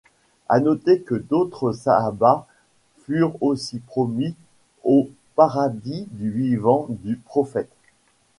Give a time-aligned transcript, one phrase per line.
[0.49, 2.47] À noter que d'autres sahabas
[3.05, 4.33] furent aussi promis
[4.83, 7.69] au paradis du vivant du Prophète.